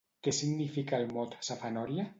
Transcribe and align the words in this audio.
Què 0.27 0.31
significa 0.37 1.01
el 1.03 1.07
mot 1.19 1.39
safanòria? 1.51 2.09